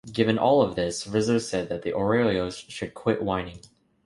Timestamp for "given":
0.11-0.39